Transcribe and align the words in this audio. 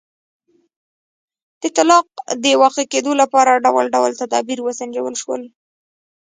د 1.61 1.63
طلاق 1.77 2.07
د 2.43 2.45
واقع 2.61 2.85
کېدو 2.93 3.11
لپاره 3.21 3.61
ډول 3.65 3.85
ډول 3.95 4.11
تدابیر 4.21 4.59
وسنجول 4.61 5.13
شول. 5.21 5.41